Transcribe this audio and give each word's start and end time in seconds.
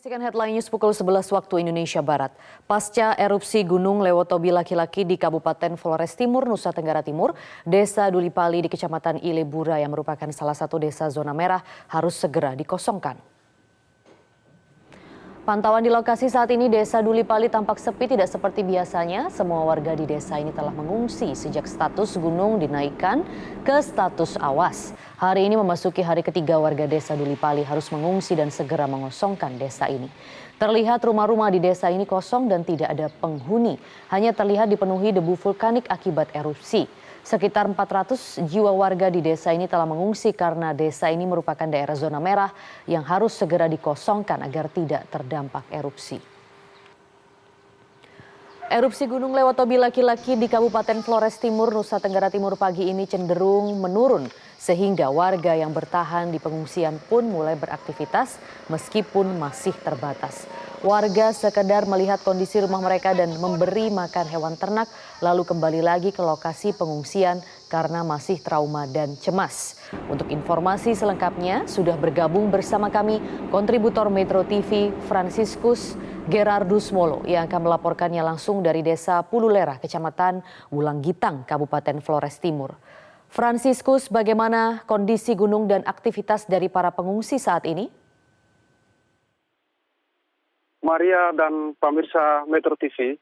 Saksikan 0.00 0.24
headline 0.24 0.56
news 0.56 0.72
pukul 0.72 0.96
11 0.96 1.28
waktu 1.28 1.60
Indonesia 1.60 2.00
Barat. 2.00 2.32
Pasca 2.64 3.12
erupsi 3.20 3.60
Gunung 3.68 4.00
Lewotobi 4.00 4.48
laki-laki 4.48 5.04
di 5.04 5.20
Kabupaten 5.20 5.76
Flores 5.76 6.16
Timur, 6.16 6.48
Nusa 6.48 6.72
Tenggara 6.72 7.04
Timur, 7.04 7.36
Desa 7.68 8.08
Dulipali 8.08 8.64
di 8.64 8.72
Kecamatan 8.72 9.20
Ilebura 9.20 9.76
yang 9.76 9.92
merupakan 9.92 10.32
salah 10.32 10.56
satu 10.56 10.80
desa 10.80 11.12
zona 11.12 11.36
merah 11.36 11.60
harus 11.92 12.16
segera 12.16 12.56
dikosongkan. 12.56 13.20
Pantauan 15.50 15.82
di 15.82 15.90
lokasi 15.90 16.30
saat 16.30 16.46
ini 16.54 16.70
desa 16.70 17.02
Dulipali 17.02 17.50
tampak 17.50 17.82
sepi 17.82 18.06
tidak 18.06 18.30
seperti 18.30 18.62
biasanya. 18.62 19.34
Semua 19.34 19.66
warga 19.66 19.98
di 19.98 20.06
desa 20.06 20.38
ini 20.38 20.54
telah 20.54 20.70
mengungsi 20.70 21.34
sejak 21.34 21.66
status 21.66 22.14
gunung 22.22 22.62
dinaikkan 22.62 23.26
ke 23.66 23.82
status 23.82 24.38
awas. 24.38 24.94
Hari 25.18 25.50
ini 25.50 25.58
memasuki 25.58 26.06
hari 26.06 26.22
ketiga 26.22 26.54
warga 26.62 26.86
desa 26.86 27.18
Dulipali 27.18 27.66
harus 27.66 27.90
mengungsi 27.90 28.38
dan 28.38 28.54
segera 28.54 28.86
mengosongkan 28.86 29.58
desa 29.58 29.90
ini. 29.90 30.06
Terlihat 30.54 31.02
rumah-rumah 31.02 31.50
di 31.50 31.58
desa 31.58 31.90
ini 31.90 32.06
kosong 32.06 32.46
dan 32.46 32.62
tidak 32.62 32.94
ada 32.94 33.10
penghuni. 33.10 33.74
Hanya 34.06 34.30
terlihat 34.30 34.70
dipenuhi 34.70 35.10
debu 35.10 35.34
vulkanik 35.34 35.90
akibat 35.90 36.30
erupsi. 36.30 36.86
Sekitar 37.20 37.68
400 37.68 38.48
jiwa 38.48 38.72
warga 38.72 39.12
di 39.12 39.20
desa 39.20 39.52
ini 39.52 39.68
telah 39.68 39.84
mengungsi 39.84 40.32
karena 40.32 40.72
desa 40.72 41.12
ini 41.12 41.28
merupakan 41.28 41.68
daerah 41.68 41.92
zona 41.92 42.16
merah 42.16 42.48
yang 42.88 43.04
harus 43.04 43.36
segera 43.36 43.68
dikosongkan 43.68 44.40
agar 44.40 44.72
tidak 44.72 45.04
terdampak 45.12 45.39
erupsi. 45.72 46.18
Erupsi 48.70 49.10
Gunung 49.10 49.34
Lewotobi 49.34 49.74
laki-laki 49.74 50.38
di 50.38 50.46
Kabupaten 50.46 51.02
Flores 51.02 51.42
Timur, 51.42 51.74
Nusa 51.74 51.98
Tenggara 51.98 52.30
Timur 52.30 52.54
pagi 52.54 52.86
ini 52.86 53.02
cenderung 53.02 53.82
menurun 53.82 54.30
sehingga 54.60 55.10
warga 55.10 55.58
yang 55.58 55.74
bertahan 55.74 56.30
di 56.30 56.38
pengungsian 56.38 57.02
pun 57.10 57.26
mulai 57.26 57.58
beraktivitas 57.58 58.38
meskipun 58.70 59.42
masih 59.42 59.74
terbatas. 59.82 60.46
Warga 60.80 61.36
sekedar 61.36 61.84
melihat 61.84 62.24
kondisi 62.24 62.56
rumah 62.56 62.80
mereka 62.80 63.12
dan 63.12 63.36
memberi 63.36 63.92
makan 63.92 64.24
hewan 64.32 64.56
ternak 64.56 64.88
lalu 65.20 65.44
kembali 65.44 65.84
lagi 65.84 66.08
ke 66.08 66.24
lokasi 66.24 66.72
pengungsian 66.72 67.44
karena 67.68 68.00
masih 68.00 68.40
trauma 68.40 68.88
dan 68.88 69.12
cemas. 69.20 69.76
Untuk 70.08 70.32
informasi 70.32 70.96
selengkapnya 70.96 71.68
sudah 71.68 72.00
bergabung 72.00 72.48
bersama 72.48 72.88
kami 72.88 73.20
kontributor 73.52 74.08
Metro 74.08 74.40
TV 74.40 74.88
Franciscus 75.04 76.00
Gerardus 76.32 76.88
Molo 76.96 77.28
yang 77.28 77.44
akan 77.44 77.60
melaporkannya 77.60 78.24
langsung 78.24 78.64
dari 78.64 78.80
Desa 78.80 79.20
Pululera, 79.20 79.76
Kecamatan 79.76 80.40
Wulanggitang, 80.72 81.44
Kabupaten 81.44 82.00
Flores 82.00 82.40
Timur. 82.40 82.72
Franciscus, 83.28 84.08
bagaimana 84.08 84.80
kondisi 84.88 85.36
gunung 85.36 85.68
dan 85.68 85.84
aktivitas 85.84 86.48
dari 86.48 86.72
para 86.72 86.88
pengungsi 86.88 87.36
saat 87.36 87.68
ini? 87.68 87.99
Maria 90.90 91.30
dan 91.30 91.78
pemirsa 91.78 92.42
Metro 92.50 92.74
TV, 92.74 93.14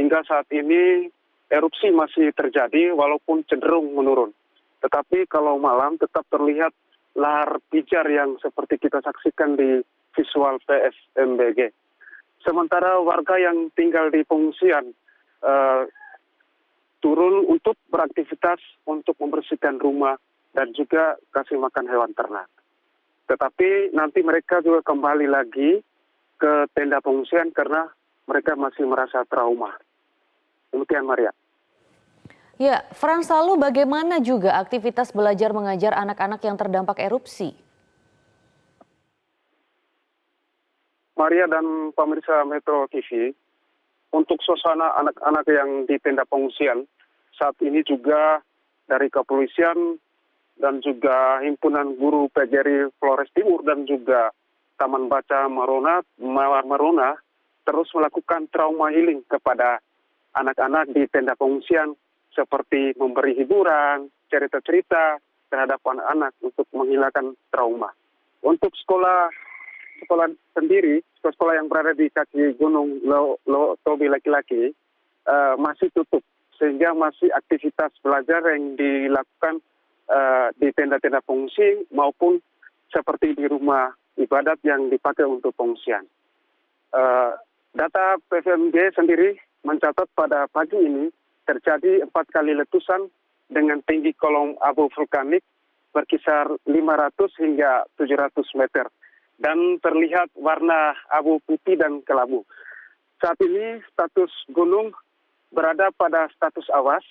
hingga 0.00 0.24
saat 0.24 0.48
ini 0.48 1.12
erupsi 1.52 1.92
masih 1.92 2.32
terjadi 2.32 2.96
walaupun 2.96 3.44
cenderung 3.44 3.92
menurun. 3.92 4.32
Tetapi 4.80 5.28
kalau 5.28 5.60
malam 5.60 6.00
tetap 6.00 6.24
terlihat 6.32 6.72
lahar 7.12 7.60
pijar 7.68 8.08
yang 8.08 8.40
seperti 8.40 8.80
kita 8.80 9.04
saksikan 9.04 9.60
di 9.60 9.84
visual 10.16 10.56
PSMBG 10.64 11.76
sementara 12.42 12.98
warga 13.00 13.38
yang 13.38 13.70
tinggal 13.72 14.10
di 14.10 14.26
pengungsian 14.26 14.92
uh, 15.42 15.82
turun 17.02 17.46
untuk 17.50 17.78
beraktivitas 17.90 18.58
untuk 18.86 19.18
membersihkan 19.18 19.78
rumah 19.78 20.18
dan 20.54 20.70
juga 20.76 21.18
kasih 21.34 21.58
makan 21.58 21.86
hewan 21.88 22.12
ternak. 22.14 22.46
Tetapi 23.26 23.96
nanti 23.96 24.20
mereka 24.20 24.60
juga 24.60 24.84
kembali 24.84 25.26
lagi 25.30 25.80
ke 26.42 26.66
tenda 26.74 26.98
pengungsian 26.98 27.54
karena 27.54 27.86
mereka 28.26 28.58
masih 28.58 28.82
merasa 28.82 29.22
trauma. 29.30 29.78
Demikian 30.74 31.06
Maria. 31.06 31.30
Ya, 32.58 32.82
Frans 32.90 33.30
lalu 33.30 33.62
bagaimana 33.62 34.18
juga 34.18 34.58
aktivitas 34.58 35.14
belajar 35.14 35.54
mengajar 35.54 35.94
anak-anak 35.94 36.42
yang 36.42 36.58
terdampak 36.58 36.98
erupsi? 36.98 37.54
Maria 41.14 41.46
dan 41.46 41.94
pemirsa 41.94 42.42
Metro 42.42 42.90
TV, 42.90 43.30
untuk 44.10 44.42
suasana 44.42 44.98
anak-anak 44.98 45.46
yang 45.46 45.70
di 45.86 45.96
tenda 46.02 46.26
pengungsian, 46.26 46.82
saat 47.38 47.54
ini 47.62 47.86
juga 47.86 48.42
dari 48.90 49.06
kepolisian 49.06 49.96
dan 50.58 50.82
juga 50.82 51.40
himpunan 51.40 51.96
guru 51.96 52.26
PGRI 52.30 52.92
Flores 52.98 53.30
Timur 53.32 53.62
dan 53.64 53.86
juga 53.86 54.34
Taman 54.76 55.06
Baca 55.06 55.46
Marona, 55.48 56.00
Marona 56.20 57.14
terus 57.62 57.88
melakukan 57.94 58.50
trauma 58.50 58.90
healing 58.90 59.22
kepada 59.30 59.78
anak-anak 60.34 60.90
di 60.90 61.06
tenda 61.06 61.38
pengungsian 61.38 61.94
seperti 62.32 62.96
memberi 62.96 63.36
hiburan, 63.36 64.08
cerita-cerita 64.32 65.20
terhadap 65.52 65.78
anak-anak 65.84 66.32
untuk 66.40 66.64
menghilangkan 66.72 67.36
trauma. 67.52 67.92
Untuk 68.40 68.72
sekolah 68.74 69.28
sekolah 70.02 70.26
sendiri, 70.56 71.04
sekolah 71.22 71.54
yang 71.60 71.70
berada 71.70 71.94
di 71.94 72.10
kaki 72.10 72.58
gunung 72.58 73.04
Lo, 73.06 73.38
Lo 73.46 73.78
Tobi 73.86 74.10
laki-laki 74.10 74.74
uh, 75.28 75.54
masih 75.60 75.92
tutup 75.94 76.24
sehingga 76.58 76.96
masih 76.96 77.30
aktivitas 77.30 77.94
belajar 78.02 78.42
yang 78.50 78.74
dilakukan 78.74 79.62
uh, 80.10 80.50
di 80.58 80.74
tenda-tenda 80.74 81.22
pengungsi 81.22 81.86
maupun 81.94 82.42
seperti 82.90 83.38
di 83.38 83.46
rumah 83.46 83.94
ibadat 84.22 84.62
yang 84.62 84.86
dipakai 84.86 85.26
untuk 85.26 85.50
pengungsian. 85.58 86.06
Uh, 86.94 87.34
data 87.74 88.20
PVMG 88.30 88.94
sendiri 88.94 89.34
mencatat 89.66 90.06
pada 90.14 90.46
pagi 90.46 90.78
ini 90.78 91.10
terjadi 91.48 92.06
empat 92.06 92.30
kali 92.30 92.54
letusan 92.54 93.10
dengan 93.50 93.82
tinggi 93.82 94.14
kolom 94.14 94.54
abu 94.62 94.86
vulkanik 94.94 95.42
berkisar 95.92 96.48
500 96.64 97.42
hingga 97.42 97.84
700 98.00 98.32
meter 98.56 98.86
dan 99.42 99.76
terlihat 99.82 100.32
warna 100.38 100.96
abu 101.12 101.42
putih 101.44 101.76
dan 101.76 102.00
kelabu. 102.06 102.46
Saat 103.20 103.38
ini 103.44 103.82
status 103.92 104.30
gunung 104.50 104.94
berada 105.52 105.92
pada 105.92 106.32
status 106.32 106.66
awas 106.72 107.04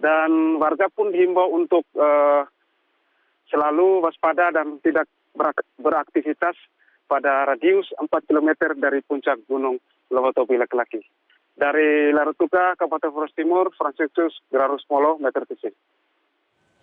dan 0.00 0.56
warga 0.56 0.88
pun 0.88 1.12
dihimbau 1.12 1.52
untuk 1.52 1.84
uh, 1.98 2.48
selalu 3.52 4.00
waspada 4.00 4.48
dan 4.54 4.80
tidak 4.80 5.04
beraktivitas 5.78 6.56
pada 7.10 7.42
radius 7.46 7.90
4 7.98 8.06
km 8.30 8.74
dari 8.78 9.02
puncak 9.02 9.42
gunung 9.50 9.82
Lewotobi 10.10 10.58
laki-laki. 10.58 11.02
Dari 11.54 12.14
Larutuka, 12.14 12.78
Kabupaten 12.78 13.10
Flores 13.10 13.34
Timur, 13.34 13.68
Franciscus 13.74 14.32
Gerarus 14.48 14.86
Molo, 14.88 15.18
Metro 15.18 15.44
TV. 15.44 15.74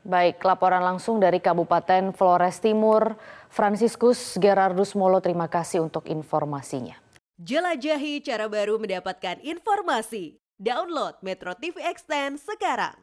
Baik, 0.00 0.40
laporan 0.44 0.80
langsung 0.80 1.20
dari 1.20 1.44
Kabupaten 1.44 2.16
Flores 2.16 2.56
Timur, 2.64 3.20
Franciscus 3.52 4.40
Gerardus 4.40 4.96
Molo, 4.96 5.20
terima 5.20 5.48
kasih 5.52 5.84
untuk 5.84 6.08
informasinya. 6.08 6.96
Jelajahi 7.40 8.24
cara 8.24 8.48
baru 8.48 8.80
mendapatkan 8.80 9.40
informasi. 9.44 10.40
Download 10.60 11.16
Metro 11.24 11.52
TV 11.56 11.80
Extend 11.84 12.36
sekarang. 12.40 13.00